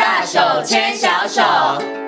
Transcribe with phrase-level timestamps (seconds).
[0.00, 2.03] 大手牵小手。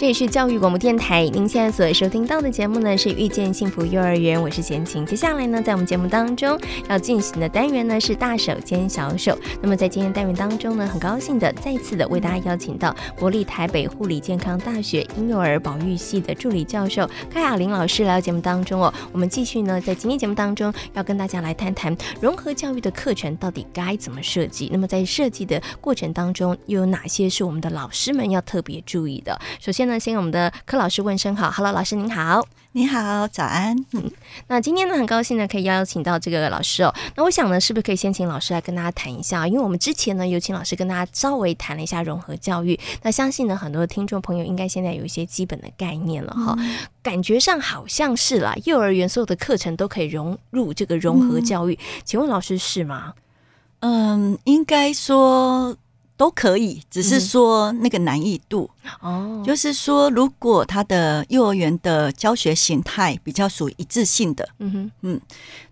[0.00, 5.04] 这里是教育广播电台，您现在所收听到的节目呢是《遇见幸福幼儿园》，我是贤琴。
[5.04, 6.58] 接下来呢，在我们节目当中
[6.88, 9.38] 要进行的单元呢是“大手牵小手”。
[9.60, 18.90] 那么在今天单元当中呢，很高兴的再次的为大家邀请到国立台北护理健康大学婴幼儿保育系的助理教授开雅琳老师来到节目当中哦。
[19.12, 24.70] 我们继续呢，在今天节目当中要跟大家来谈谈融合教育的课程到底该怎么设计。
[24.72, 29.38] 那么在设计的过程当中，又有哪些是我们的老师们要特别注意的？
[29.60, 29.94] 首先呢。
[29.94, 33.76] 那先我们的柯老师问声好，Hello，老师您好，你好，早安。
[33.92, 34.08] 嗯，
[34.46, 36.94] 那今天呢，很高兴呢，可以邀请到这个老师哦。
[37.16, 39.48] 那我想呢，是不是可以先请老师来跟大家谈一下？
[39.48, 42.78] 因为我们之前呢，有请老师跟大家稍微谈了一下融合教育。
[43.02, 46.54] 那相信呢，很多听众朋友应该现在有一些基本的概念了哈。
[46.60, 51.74] 嗯、感觉上好像是啦，幼儿园所有的课程都可以融入这个融合教育。
[51.74, 53.14] 嗯、请问老师是吗？
[53.80, 55.76] 嗯，应该说。
[56.20, 58.68] 都可以，只是说那个难易度。
[59.00, 65.20] 哦，就是说，如果他的幼儿园的教学形态比较属于一致性的，嗯哼，嗯，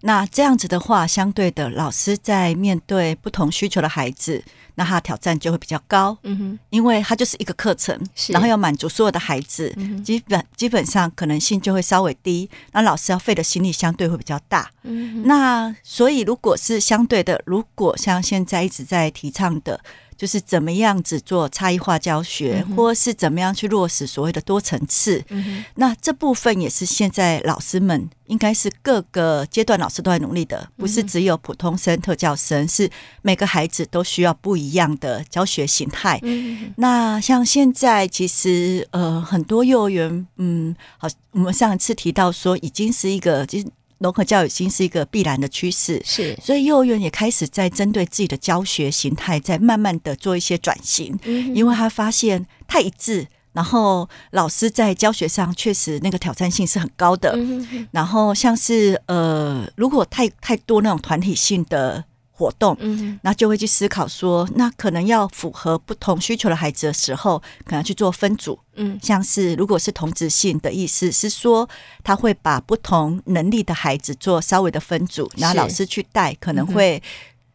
[0.01, 4.43] 那这样子的话，相对的，老师在面对不同需求的孩子，
[4.77, 7.95] 那他挑战就会比较高，嗯哼，因为他就是一个课程，
[8.29, 9.71] 然后要满足所有的孩子，
[10.03, 19.79] 基本基本上可能性就会稍微低，那老师要费的心力相对会比较大，嗯，那所以如果是相对的，如果像现在一直在提倡的。
[20.19, 25.25] 就是怎么样子做差异化教学，嗯、或是怎么样去落实所谓的多层次。
[25.29, 32.91] 嗯、那这部分也是现在老师们应该是各个阶段老师都在努力的，不是只有普通生、特教生，是
[33.23, 36.19] 每个孩子都需要不一样的教学形态。
[36.25, 43.69] 嗯、那像现在其实呃很多幼儿园，嗯，好，我们上一次提到说已经是一个其实。
[43.99, 57.37] 融合教育已经是一个必然的趋势，是，所以幼儿园也开始在针对自己的教学形态，在慢慢的做一些转型，嗯、因为他发现太一致，然后老师在教学上确实那个挑战性是很高的，
[57.91, 62.05] 然后像是呃，如果太太多那种团体性的。
[62.39, 71.69] 活动，嗯，那就会去思考说，那可能要符合不同需求的孩子的时候，可能去做分组，嗯，像是如果是同质性的意思是说，
[72.05, 77.03] 他会把不同能力的孩子做稍微的分组，然后老师去带，可能会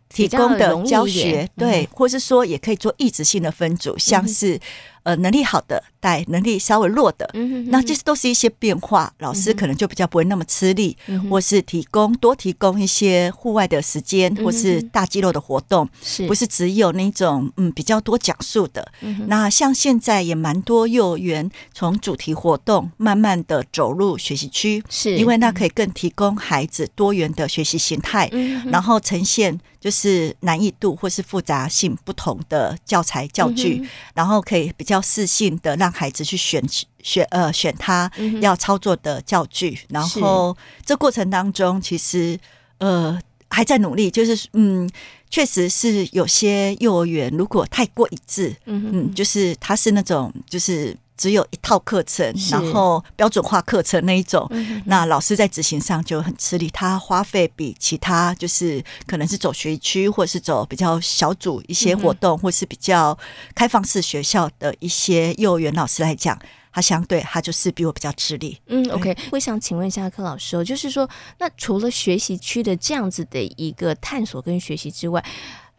[0.09, 4.59] 提供的教学，对，或是说也可以做异质性的分组，像是。
[5.03, 7.71] 呃，能力好的带能力稍微弱的，嗯、哼哼。
[7.71, 16.25] 那这些都是一些变化，老师可能就比较不会那么吃力，嗯、或是提供多提供一些户外的时间，嗯、或是大肌肉的活动，是。
[16.27, 18.91] 不是只有那种嗯比较多讲述的？
[19.01, 25.17] 嗯、那像现在也蛮多幼儿园从主题活动慢慢的走入学习区，是。
[25.17, 34.93] 因为那可以更提供孩子多元的学习形态，嗯、然后呈现就是难易度或是复杂性不同的教材教具，嗯、然后可以比较。
[34.93, 36.63] 要适性的让孩子去选
[37.01, 38.11] 选呃选他
[38.41, 40.55] 要操作的教具，嗯、然后
[40.85, 42.37] 这过程当中其实
[42.77, 44.87] 呃还在努力，就是嗯
[45.31, 50.95] 确实是有些幼儿园如果太过一致，嗯嗯就是他是那种就是。
[51.23, 56.69] 只有一套课程，然后标准化课程那一种，是那老师在执行上就很吃力。
[56.71, 63.17] 他花费比其他就是可能是走学区，或者是走比较小组一些活动，嗯、或是比较
[63.55, 66.37] 开放式学校的一些幼儿园老师来讲，
[66.73, 68.59] 他相对他就是比我比较吃力。
[68.67, 71.09] 嗯，OK，我想请问一下柯老师哦，就是说，
[71.39, 75.23] 那除了学习区的这样子的一个探索跟学习之外，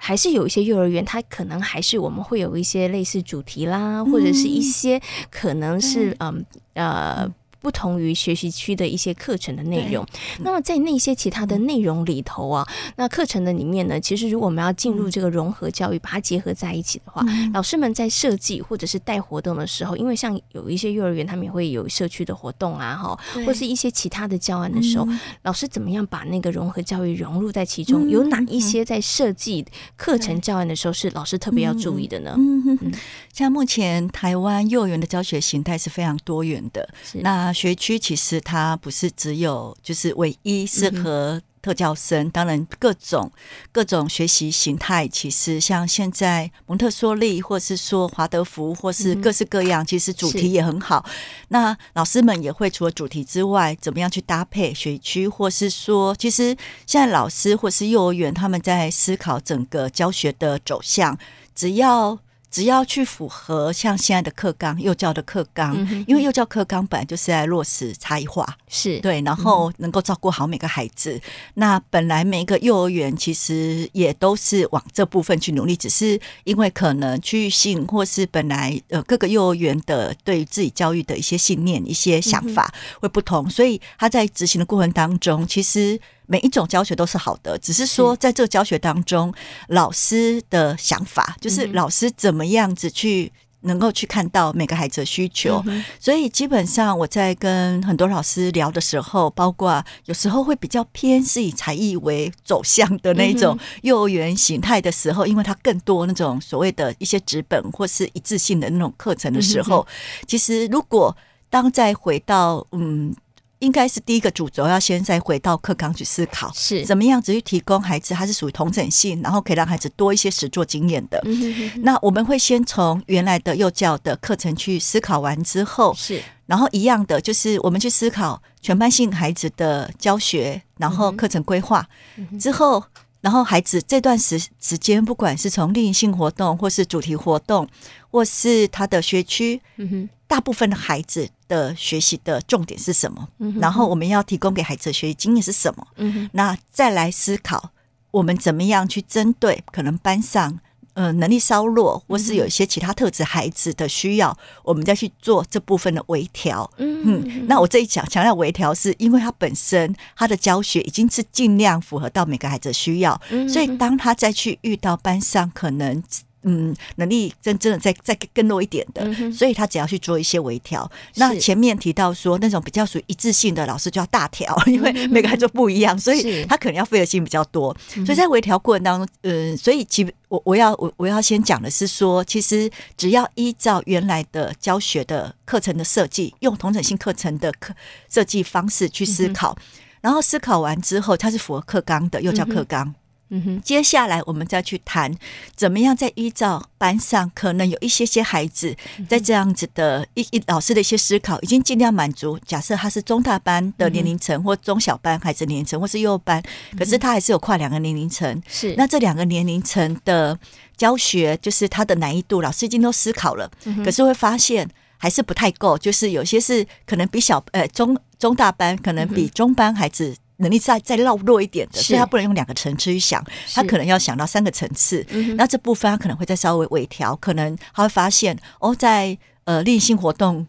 [0.06, 5.00] 还是有一些幼儿园，它可能还是我们会有一些类似主题啦，或者是一些
[5.30, 6.44] 可能是嗯
[6.74, 7.32] 呃。
[7.64, 10.06] 不同于学习区的一些课程的内容，
[10.40, 17.24] 那么在那些其他的内容里头啊，那课程的里面呢，其实如果我们要进入这个融合教育，把它结合在一起的话，
[17.54, 25.08] 老师们在设计或者是带活动的时候，因为像有一些幼儿园，他们也会有社区的活动啊，哈，或是一些其他的教案的时候，
[25.44, 28.10] 老师怎么样把那个融合教育融入在其中？
[28.10, 29.64] 有哪一些在设计
[29.96, 32.34] 课程教案的时候是老师特别要注意的呢？
[32.36, 32.92] 嗯，
[33.32, 36.86] 像目前台湾幼儿园的教学形态是非常多元的，
[37.22, 37.53] 那。
[37.54, 43.32] 学区其实它不是只有就是唯一适合特教生，当然各种
[43.72, 51.06] 各种学习形态，其实像现在蒙特梭利，或是说华德福，或是各式各样，其实主题也很好。
[51.48, 56.54] 那老师们也会除了主题之外，怎么样去搭配学区，或是说，其实
[56.86, 61.16] 现在老师或是幼儿园他们在思考整个教学的走向，
[61.54, 62.18] 只要。
[62.54, 71.14] 只要去符合像现在的课纲，幼教的课纲，嗯、因为幼教课纲本来就是在落实差异化，是对，然后能够照顾好每个孩子。
[71.14, 71.20] 嗯、
[71.54, 86.00] 那本来每一个幼儿园其实也都是往这部分去努力，只是因为可能区域性或是本来呃各个幼儿园的对于自己教育的一些信念、一些想法会不同，嗯、所以他在执行的过程当中，其实。
[86.26, 89.32] 每一种教学都是好的，只是说在这个教学当中，
[89.68, 93.30] 老师的想法就是老师怎么样子去
[93.60, 95.62] 能够去看到每个孩子的需求。
[95.66, 109.86] 嗯、所以基本上我在跟很多老师聊的时候，包括有时候会比较偏是以才艺为走向的那种幼儿园形态的时候，因为它更多那种所谓的一些纸本或是一致性的那种课程的时候，
[110.26, 111.16] 其实如果
[111.50, 113.14] 当再回到嗯。
[113.64, 116.84] 应该是第一个主轴，要先再回到课纲去思考，是。
[116.84, 121.18] 怎么样子去提供孩子，他是属于同整性，然后可以让孩子多一些实作经验的。
[121.24, 132.84] 嗯、哼哼，那我们会先从原来的幼教的课程去思考完之后，是，然后一样的就是我们去思考全班性孩子的教学，然后课程规划、嗯、之后，
[133.22, 137.66] 然后孩子这段时时间，不管是从另一性活动，或是主题活动，
[138.10, 140.08] 或是他的学区，嗯哼。
[140.34, 143.28] 大部分的孩子的学习的重点是什么？
[143.38, 145.86] 嗯、然后我们要提供给孩子的学习经验是什么？
[145.94, 147.70] 嗯、那再来思考
[148.10, 150.58] 我们怎么样去针对可能班上
[150.94, 156.68] 呃能力稍弱或是有一些其他特质孩子的需要，嗯、我们再去做这部分的微调。
[156.78, 166.02] 嗯，嗯，那我这一讲强调微调，是因为他本身他的教学已经是尽量符合到每个孩子的需要，嗯、所以当他再去遇到班上可能。
[166.44, 170.90] 嗯，能力真真的再再更弱一点的，嗯、所以他只要去做一些微调。
[171.16, 177.74] 那前面提到说，那种比较属于一致性的老师就要大调，因为每个孩子不一样，所以他可能要费的心比较多。
[178.04, 187.74] 所以在微调过程当中，嗯、呃，所以其我我要我我要先讲的是说，其实只要依照原来的教学的课程的设计，用同整性课程的课
[188.10, 189.62] 设计方式去思考，嗯、
[190.02, 192.86] 然后思考完之后，它是符合课纲的又叫课纲。
[192.86, 192.94] 嗯
[193.30, 195.12] 嗯哼，接下来我们再去谈
[195.56, 198.76] 怎么样再依照班上可能有一些些孩子，
[199.08, 202.38] 在这样子的一一老师的一些思考，已经尽量满足。
[202.46, 206.42] 假设他是中大班的年龄层，或中小班孩子年龄层，或是幼幼班，
[206.78, 208.42] 可是他还是有跨两个年龄层。
[208.46, 210.38] 是，那这两个年龄层的
[210.76, 213.50] 教学，就是他的难易度，老师已经都思考了，
[213.84, 214.68] 可是会发现
[214.98, 220.14] 还是不太够，就是有些是可能比小呃中中大班，可能比中班孩子。
[220.38, 225.06] 能力再再绕弱一点的，所以他不能用两个层次去想，他可能要想到三个层次。
[225.36, 230.46] 那这部分他可能会再稍微微调，可能他会发现哦，在呃例行活动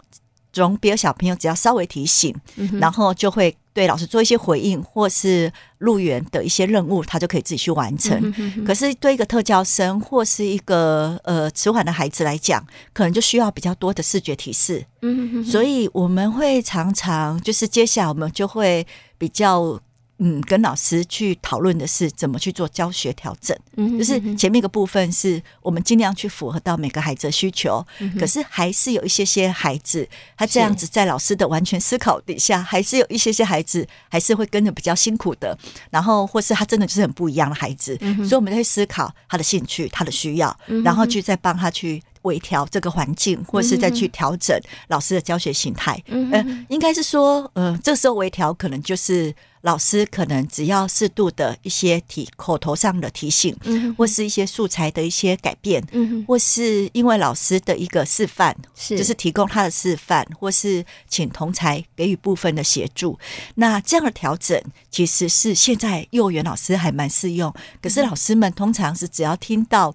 [0.55, 3.55] 中，别的小朋友只要稍微提醒，嗯、然后就会。
[3.75, 8.17] 对老师做一些回应，或是入园的一些任务，他就可以自己去完成。
[8.23, 14.85] 嗯、哼哼可是对一个特教生或是一个呃迟缓的孩子来讲，可能就需要比较多的视觉提示。
[15.01, 18.87] 嗯哼哼所以我们会常常就是接下来我们就会
[19.17, 19.77] 比较。
[20.17, 30.07] 嗯，跟老师去讨论的是怎么去做教学调整，嗯、就是前面一个部分是我们尽量去符合到每个孩子的需求，嗯、可是还是有一些些孩子，
[30.37, 35.57] 他这样子在老师的完全思考底下，是还是有一些些孩子还是会跟着比较辛苦的，
[35.89, 42.01] 然后或是他真的就是很不一样的孩子，嗯、所以我们在思考他的兴趣、他的需要，嗯、然后去再帮他去。
[42.25, 44.55] 微调这个环境，或是再去调整
[44.89, 45.99] 老师的教学形态。
[46.07, 63.17] 嗯，呃，应该是说，呃，这时候微调可能就是老师可能只要适度的一些提口头上的提醒，嗯，或是一些素材的一些改变，嗯哼，或是因为老师的一个示范，是就是提供他的示范，或是请同才给予部分的协助。
[63.55, 69.93] 那这样的调整其实是现在幼儿园老师还蛮适用，可是老师们通常是只要听到，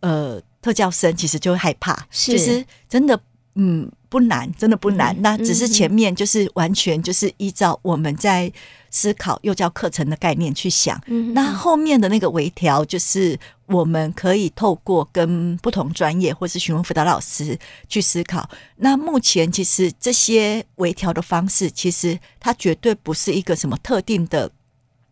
[0.00, 0.40] 呃。
[0.68, 3.18] 特教生其实就会害怕，是其实真的，
[3.54, 5.16] 嗯，不难，真的不难。
[5.16, 8.52] 嗯、那只是前面就是完全就是依照我们在
[8.90, 11.00] 思考幼教课程的概念去想。
[11.06, 17.58] 嗯、那后面的那个微调，就是我们可以透过跟不同专业或是询问辅导老师
[17.88, 18.50] 去思考。
[18.76, 24.50] 那目前其实这些微调的方式，其实它绝对不是一个什么特定的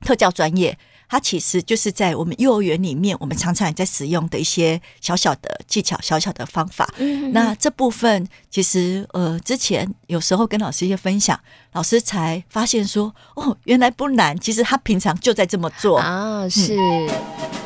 [0.03, 0.79] 特教专业。
[1.09, 6.93] 它其实就是在我们幼儿园里面，我们常常也在使用的一些小小的技巧、小小的方法。
[6.99, 11.39] 嗯，那这部分其实呃，之前有时候跟老师一些分享，
[11.73, 14.39] 老师才发现说，哦，原来不难。
[14.39, 16.77] 其实他平常就在这么做啊，是。
[16.77, 17.66] 嗯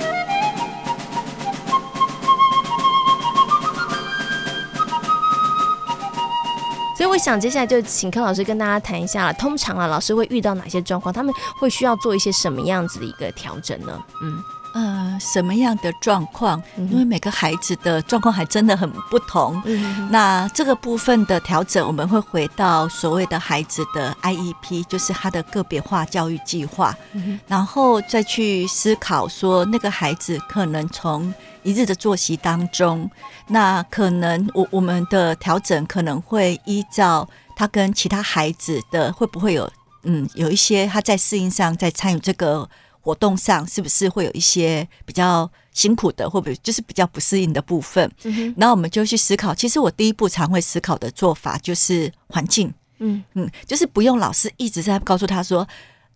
[7.00, 9.32] 所以我想接下来就请柯老师跟大家谈一下了。
[9.32, 11.10] 通常啊，老师会遇到哪些状况？
[11.10, 13.98] 他们会需要做一些什么样子的一个调整呢？
[14.20, 14.38] 嗯
[14.72, 16.62] 呃，什么样的状况？
[16.76, 19.60] 因为每个孩子的状况还真的很不同。
[19.64, 31.34] 嗯，那这个部分的调整，我们会回到所谓的孩子的 IEP，就是他的个别化教育计划，嗯，然后再去思考说，那个孩子可能从
[31.64, 33.10] 一日的作息当中，
[33.48, 39.68] 那可能我我们的调整可能会依照他跟其他孩子的会不会有
[40.04, 42.68] 嗯有一些他在适应上在参与这个。
[43.00, 48.10] 活动上是不是会有一些比较辛苦的，或者就是比较不适应的部分？
[48.24, 49.54] 嗯哼，然后我们就去思考。
[49.54, 55.66] 其实我第一步常会思考的做法就是环境，嗯嗯，就是不用老师一直在告诉他说。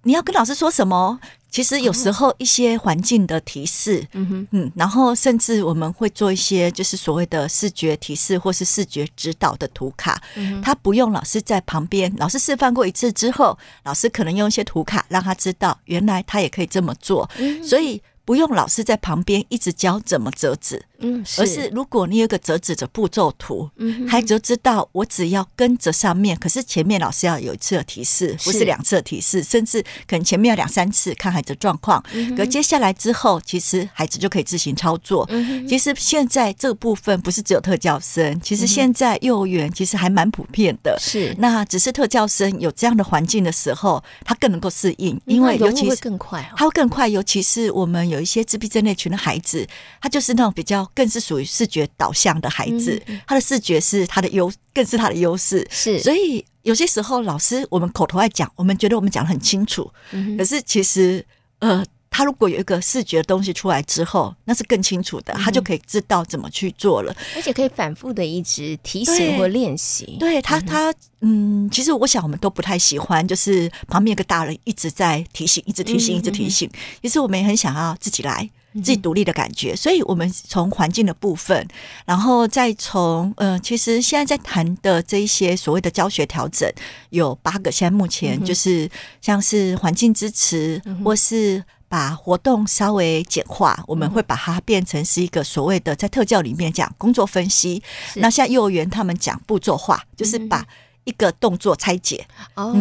[0.04, 1.18] 你要跟老师说什么？
[1.50, 17.30] 其实有时候一些环境的提示，嗯哼，嗯，然后甚至我们会做一些就是所谓的视觉提示或是视觉指导的图卡，嗯，他不用老师在旁边，老师示范过一次之后，老师可能用一些图卡让他知道，原来他也可以这么做，
[17.62, 20.84] 所以不用老师在旁边一直教怎么折纸。
[21.04, 35.26] 嗯，而是如果你有个折纸的步骤图，嗯，孩子就知道我只要跟着上面，可是前面老师要有一次的提示，不是两次的提示，甚至可能前面要两三次看孩子的状况，嗯，可接下来之后，其实孩子就可以自行操作。
[35.30, 40.96] 嗯，其实现在这个部分不是只有特教生，其实现在幼儿园其实还蛮普遍的。
[40.98, 49.66] 是，那只是特教生有这样的环境的时候，他更能够适应，因为尤其是更快，他会更快，尤其是我们有一些自闭症那群的孩子，
[50.00, 50.88] 他就是那种比较。
[50.94, 55.66] 更是属于视觉导向的孩子，他的视觉是他的优，更是他的优势。
[55.70, 59.90] 是，所以有些时候老师我们口头爱讲，我们觉得我们讲的很清楚，
[60.38, 61.24] 可是其实
[61.58, 70.16] 呃，他如果有一个视觉的东西出来之后，那是更清楚的，他就可以知道怎么去做了，而且可以反复的一直提醒或练习。
[70.20, 76.70] 对他，他嗯，其实我想我们都不太喜欢，就是旁边有个大人一直在提醒，一直提醒，一直提醒。
[77.02, 78.48] 其实我们也很想要自己来。
[78.74, 81.66] 自己独立的感觉，所以我们从环境的部分，
[82.04, 86.68] 然后再从呃，其实现在在谈的这一些所谓的教学调整
[87.10, 88.90] 有八个，现在目前就是
[89.20, 97.80] 像是环境支持，或是把活动稍微简化，我们会把它变成是一个所谓的在特教里面讲工作分析。
[98.16, 100.66] 那像幼儿园他们讲步骤化，就是把
[101.04, 102.26] 一个动作拆解，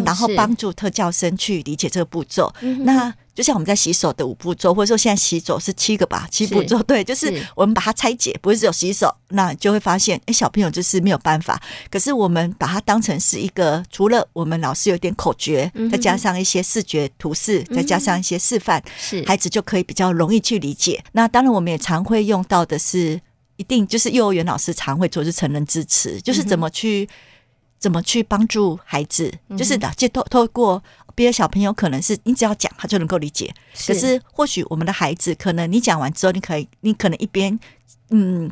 [0.06, 2.54] 然后帮助特教生去理解这个步骤。
[2.80, 6.82] 那就像我们在洗手的五步骤，或者说现在洗手是七个吧，七步骤。
[6.84, 11.60] 对，就是我们把它拆解，不是只有洗手，那就会发现，哎，小朋友就是没有办法。
[11.90, 21.04] 可是我们把它当成是一个，除了我们老师有点口诀，再加上一些视觉图示，再加上一些示范，是孩子就可以比较容易去理解。
[21.14, 23.20] 那当然，我们也常会用到的是，
[23.58, 27.10] 一定就是幼儿园老师常会做是成人支持，就是怎么去
[27.84, 30.82] 怎么去帮助孩子，就是的，借透透过。
[31.16, 33.54] 别的小朋友可能是你只要讲他就能够理解，
[33.86, 37.60] 可是或许我们的孩子可能你讲完之后，你可以你可能一边
[38.10, 38.50] 嗯，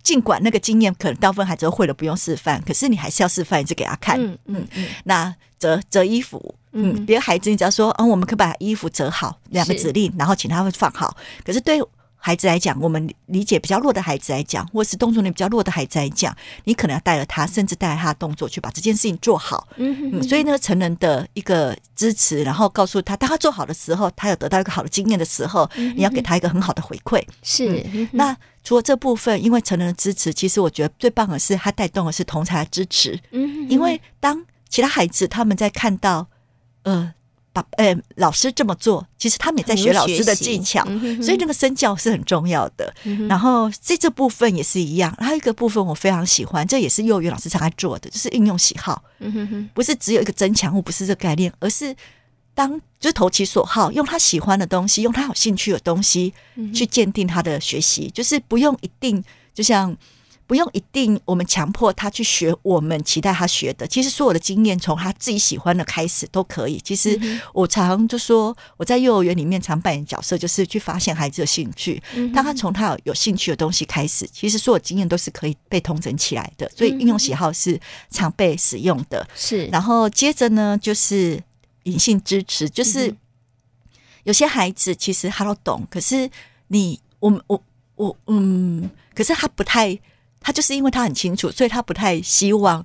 [0.00, 4.16] 尽管那个经验可能大部分孩子都会了，不用示范，可是你还是要示范一次给他看。
[4.16, 4.86] 嗯嗯嗯。
[5.02, 11.16] 那折折衣服，嗯，别的孩子你只要说，嗯，我们可以把衣服折好，两个指令，然后请他会放好。
[11.44, 11.80] 可是对。
[12.26, 19.68] 孩子来讲，我们理解比较弱的孩子来讲，或是动作力比较弱的孩子来讲，你可能要带着他，甚至带着他的动作去把这件事情做好。
[19.76, 27.24] 嗯，嗯，所以呢，成人的一个支持，然后告诉他，当他做好的时候，他有得到一个好的经验的时候，你要给他一个很好的回馈。
[27.44, 28.08] 是、嗯。
[28.10, 33.16] 那除了这部分，因为成人的支持，其实我觉得最棒的是他带动的是同才的支持。
[33.30, 33.70] 嗯。
[33.70, 36.26] 因为当其他孩子他们在看到，
[36.82, 37.12] 呃。
[37.56, 40.84] 把呃，老师这么做，其实他们也在学老师的技巧，
[41.22, 42.94] 所以那个身教是很重要的。
[43.26, 49.02] 然后在这部分也是一样，还有一个部分我非常喜欢，这也是幼儿园老师常爱做的，就是应用喜好，
[49.72, 51.96] 不是只有一个增强物，不是这个概念，而是
[52.54, 56.34] 当就是投其所好，用他喜欢的东西，用他有兴趣的东西
[56.74, 59.96] 去鉴定他的学习，就是不用一定就像。
[60.46, 63.84] 不用一定，我们强迫他去学我们期待他学的。
[63.84, 66.80] 其实所有的经验从他自己喜欢的开始都可以。
[66.84, 67.18] 其实
[67.52, 72.00] 我常就说，我在幼儿园里面常扮演角色，就是去发现孩子的兴趣。
[72.32, 76.70] 当他从他有有兴趣的东西开始，其实所有经验都是可以被统整起来的。
[76.76, 79.26] 所以应用喜好是常被使用的。
[79.34, 81.42] 是，然后接着呢，就是
[81.82, 83.12] 隐性支持，就是
[84.22, 86.30] 有些孩子其实他都懂，可是
[86.68, 87.60] 你我我
[87.96, 89.98] 我嗯，可是他不太。
[90.46, 92.84] 他就是因为他很清楚，所以他不太希望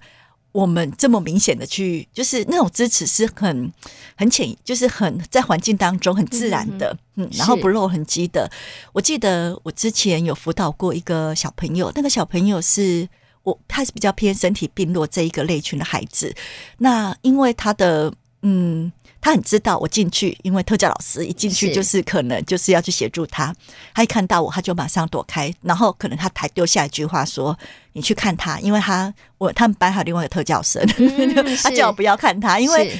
[0.52, 3.72] 我们这么明显的去，就是那种支持是很
[4.16, 8.50] 很浅，就是很在环境当中很自然的，嗯，然后不露痕迹的。
[8.94, 13.08] 我记得我之前有辅导过一个小朋友，那个小朋友是
[13.44, 16.34] 我，他是比较偏身体病弱这一个类群的孩子。
[16.80, 18.92] 那因为他的嗯。
[19.24, 23.56] 他很知道我进去，因为特教老师一进去就是可能就是要去协助他。
[23.94, 27.56] 他一看到我，他就马上躲开，然后可能他还丢下一句话说
[27.94, 33.00] ：“你去看他，因为他我他们班还有另外一个特教生，嗯、 他叫我不要看他，因为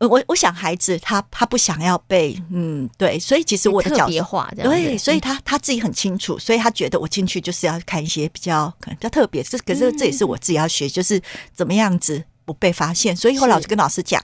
[0.00, 11.22] 我我想孩子他他不想要被嗯对，所以其实我的角色化对，所以他他自己很清楚，所以他觉得我进去就是要看一些比较可能比较特别，这可是这也是我自己要学，就是
[11.54, 13.14] 怎么样子不被发现。
[13.14, 14.22] 所以后来我就跟老师讲。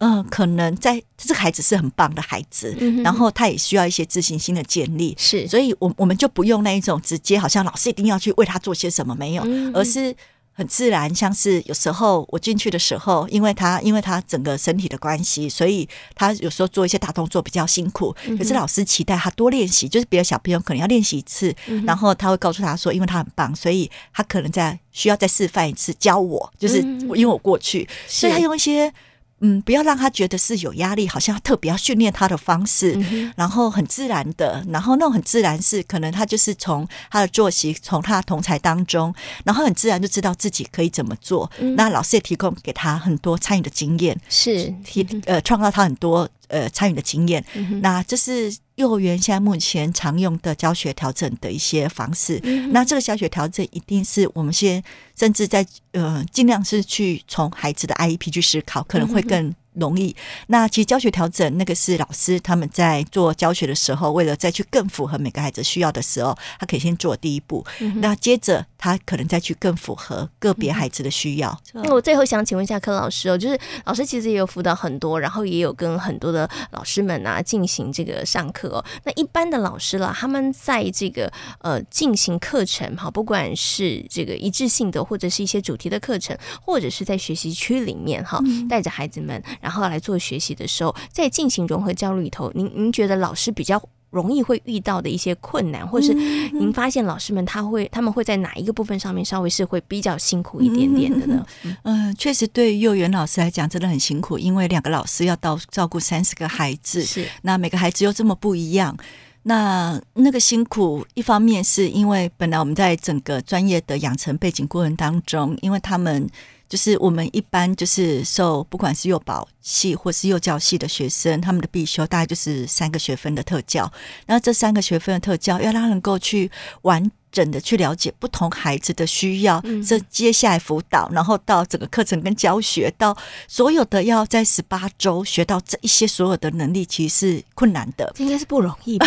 [0.00, 10.14] 嗯，可能在这个孩子是很棒的孩子，嗯、然后他也需要一些自信心的建立，是，所以我我们就不用那一种直接好像老师一定要去为他做些什么，没有，嗯、而是
[10.58, 28.92] 很自然，像是有时候我进去的时候，因为他因为他整个身体的关系，所以他有时候做一些大动作比较辛苦，可是老师期待他多练习，就是别的小朋友可能要练习一次，嗯、然后他会告诉他说，因为他很棒，所以他可能在需要再示范一次教我，就是因为我过去，嗯、所以他用一些。
[29.40, 39.14] 嗯，不要让他觉得是有压力，好像特别要训练他的方式，嗯、然后很自然的，然后那种很自然是可能他就是从他的作息，从他的同才当中，
[39.44, 41.50] 然后很自然就知道自己可以怎么做。
[41.60, 47.44] 嗯、那老师也提供给他很多参与的经验，是提呃创造他很多呃参与的经验。
[47.54, 48.56] 嗯、那这是。
[48.78, 54.82] 幼儿园现在目前常用的教学调整的一些方式，嗯、那这个教学调整一定是我们先
[55.18, 59.54] 甚至在呃尽量是去从孩子的 IEP 去思考，可能会更。
[59.78, 60.14] 容易。
[60.48, 67.64] 那其实教学调整那个是老师他们在做教学的时候，为了再去更符合每个孩子需要的时候，他可以先做第一步。
[67.80, 71.58] 嗯、那接着他可能再去更符合个别孩子的需要。
[71.72, 78.84] 那、嗯、我最后想请问一下柯老师哦，就是老师其实也有辅导很多，然后也有跟很多的老师们啊进行这个上课哦。
[79.04, 89.42] 那一般的老师啦，他们在这个呃进行课程哈，不管是这个一致性的，或者是一些主题的课程，或者是在学习区里面哈，带着孩子们。
[89.60, 101.46] 然后来做学习的时候，在进行融合教育里头，您您觉得老师比较容易会遇到的一些困难，或是您发现老师们他会他们会在哪一个部分上面稍微是会比较辛苦一点点的呢？
[101.64, 108.96] 嗯，嗯，确实对幼儿园老师来讲真的很辛苦，因为两个老师要到照顾三十个孩子，是那每个孩子又这么不一样，
[109.42, 116.26] 那那个辛苦一方面是因为本来我们在整个专业的养成背景过程当中，因为他们。
[116.68, 123.90] 就是我们一般就是受不管是幼保系或是幼教系的学生，他们的必修大概就是三个学分的特教。
[124.26, 126.50] 那这三个学分的特教，要让他能够去
[126.82, 139.06] 完整的去了解不同孩子的需要，这接下来辅导，然后到整个课程跟教学，到所有的要在十八周学到这一些所有的能力，其实是困难的，应该是不容易吧？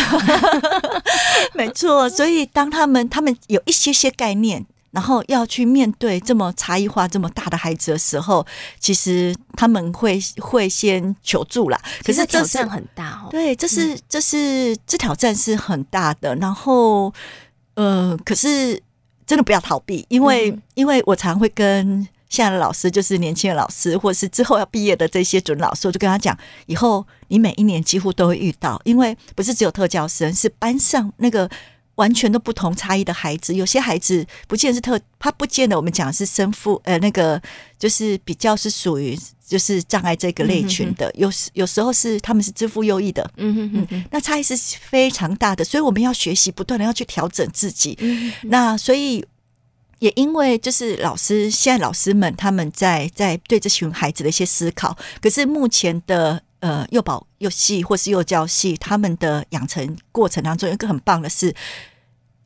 [1.54, 4.66] 没错，所以当他们他们有一些些概念。
[4.92, 8.46] 然后要去面对这么差异化这么大的孩子的时候，
[8.78, 11.82] 其实他们会会先求助啦。
[12.04, 13.30] 可是挑战很大哦。
[13.32, 16.36] 对，这是这是这挑战是很大的。
[16.36, 17.14] 然后，
[17.76, 18.82] 呃，可是
[19.26, 31.50] 真的不要逃避，因为因为我常会跟现在的老师，就是年轻的老师，或者是之后要毕业的这些准老师，我就跟他讲，以后你每一年几乎都会遇到，因为不是只有特教生，是班上那个。
[31.96, 37.40] 完全都不同差异的孩子，有些孩子不见得是特，他不见得我们讲的是生父呃那个
[37.78, 48.50] 就是比较是属于就是障碍这个类群的，嗯、哼有时有时候是他们是资赋优异的，嗯哼嗯嗯，那差异是非常大的，所以我们要学习不断的要去调整自己，嗯、哼。
[48.50, 49.26] 那所以
[50.00, 56.42] 也因为就是老师现在老师们他们在在对这群孩子的一些思考，可是目前的。
[56.62, 61.52] 呃，幼保幼系或是幼教系，他们的养成过程当中，有一个很棒的是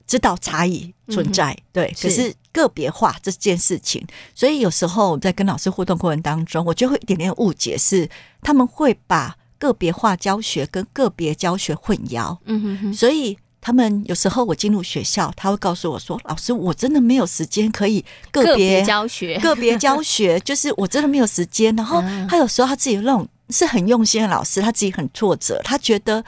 [0.07, 4.01] 知道差异存在，嗯、对，可是个别化这件事情，
[4.33, 8.09] 所以有时候在跟老师互动过程当中，我就会一点点误解，是
[8.41, 23.27] 他们会把个别化教学跟个别教学混淆，嗯哼哼，所以他们有时候我进入学校，他会告诉我说：“老师，我真的没有时间可以个别，教学，个别教学，就是我真的没有时间。”然后 他有时候他自己有那种。
[23.49, 26.23] 是很用心的老师，他自己很挫折，他觉得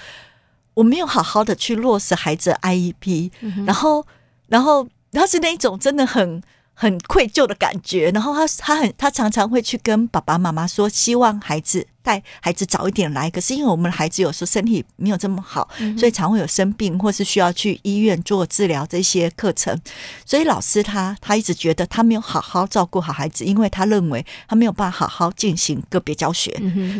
[0.74, 3.32] 我没有好好的去落实孩子的 IEP，
[3.66, 4.06] 然后，
[4.48, 6.42] 然后他是那一种真的很
[6.74, 13.30] 很愧疚的感觉，然后他他很他常常会去跟爸爸妈妈说，希望孩子带孩子早一点来。
[13.30, 15.68] 可是因为我们的孩子有时候身体没有这么好，
[15.98, 19.78] 所以常会有生病，或是需要去医院做治疗这些课程。
[20.26, 26.50] 所以老师他他一直觉得他没有好好照顾好孩子，因为他认为他没有办法好好进行个别教学。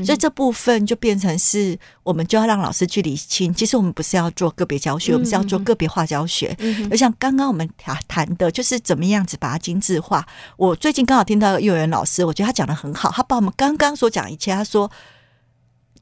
[0.04, 3.54] 所以这部分就变成是我们就要让老师去理清。
[3.54, 6.54] 其实我们不是要做个别教学，我们是要做个别化教学。
[6.92, 10.26] 就像刚刚我们谈谈的，就是怎么样子把它精致化。
[10.58, 13.10] 我最近刚好听到幼儿园老师，我觉得他讲的很好。
[13.12, 14.90] 他把我们刚刚所讲一切，他说，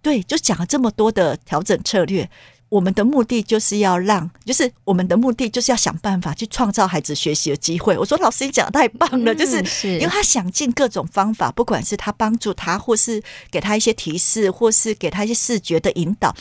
[0.05, 2.29] 对，就讲了这么多的调整策略。
[2.69, 7.97] 我们的目的就是要让，就是我们的目的就是要想办法去创造孩子学习的机会。
[7.97, 9.57] 我说老师，你讲的太棒了，就是
[9.93, 16.35] 因为他想尽各种方法，不管是他帮助他，或是给他一些提示，或是给他一些视觉的引导。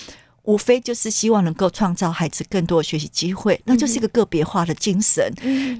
[0.45, 5.33] 无非就是希望能够创造孩子更多的学习机会，那就是一个个别化的精神。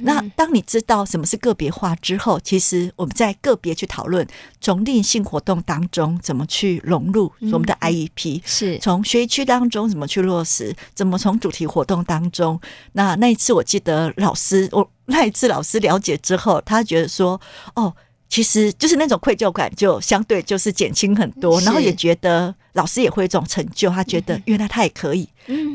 [0.03, 4.27] 那当你知道什么是个别化之后，其实我们在个别去讨论，
[4.61, 12.61] 从例行性活动当中怎么去融入我们的 IEP，是从学习区当中怎么去落实，怎么从主题活动当中。
[12.93, 17.41] 那那一次我记得老师，我那一次老师了解之后，他觉得说，
[17.75, 17.95] 哦。
[18.35, 25.29] 其实就是那种愧疚感，就相对就是减轻很多，然后也觉得老师也会有这种成就，他觉得原来他也可以，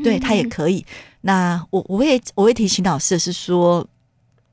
[0.04, 0.84] 对他也可以。
[1.22, 3.88] 那我我会我会提醒老师的是说，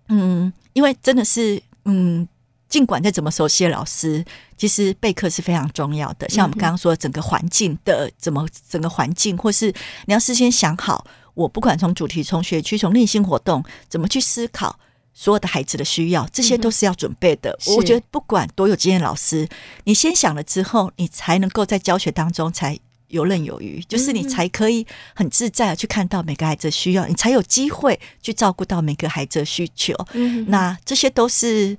[0.08, 2.26] 嗯，因为真的是，嗯，
[2.70, 4.24] 尽管再怎么熟悉的老师，
[4.56, 6.30] 其实备课是非常重要的。
[6.30, 9.66] 像我们刚刚说，整个环境的怎么整个环境，或是
[10.06, 14.80] 你要事先想好，我不管从主题、从学区、从内心活动，怎么去思考。
[15.20, 17.50] 所有的孩子的需要，这些都是要准备的。
[17.68, 19.50] 嗯、我觉得不管多有经验老师，
[19.86, 29.96] 你先想了之后，你才能够在教学当中才游刃有余，就是你才可以很自在的去看到每个孩子的需要，你才有机会去照顾到每个孩子的需求。
[30.14, 31.76] 嗯、那这些都是。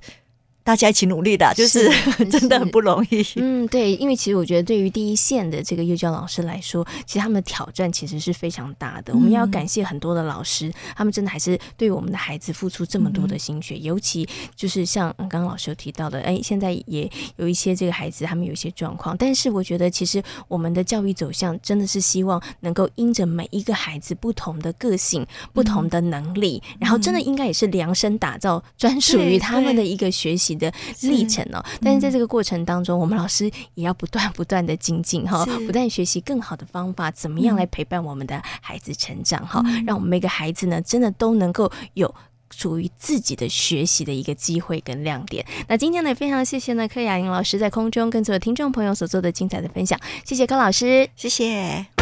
[0.69, 1.89] 大家一起努力的，就是
[2.29, 3.25] 真的很不容易。
[3.37, 9.11] 嗯，对，因为其实我觉得，对于第一线的这个幼教老师来说，其实他们的挑战其实是非常大的。
[9.15, 13.79] 我们要感谢很多的老师，他们真的还是对我们的孩子付出这么多的心血。
[13.79, 19.17] 尤其就是像刚刚老师有提到的，哎，现在也有一些这个孩子，他们有一些状况。
[19.17, 42.13] 但是我觉得，其实我们的教育走向真的是希望能够因着每一个孩子不同的个性、不同的能力，然后真的应该也是量身打造专属于他们的一个学习的历程哦，但是在这个过程当中，我们老师也要不断不断的精进哈，不断学习更好的方法，怎么样来陪伴我们的孩子成长哈，让我们每个孩子呢，真的都能够有
[42.51, 45.45] 属于自己的学习的一个机会跟亮点。
[45.67, 51.98] 那今天呢，非常谢谢呢柯雅莹老师在空中跟所有听众朋友所做的精彩的分享，谢谢柯老师，谢谢。